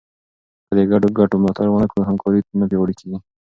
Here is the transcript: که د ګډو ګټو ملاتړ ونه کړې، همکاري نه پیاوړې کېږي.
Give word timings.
که 0.67 0.73
د 0.77 0.79
ګډو 0.91 1.07
ګټو 1.19 1.35
ملاتړ 1.41 1.67
ونه 1.69 1.87
کړې، 1.91 2.07
همکاري 2.09 2.39
نه 2.59 2.65
پیاوړې 2.69 2.93
کېږي. 2.99 3.17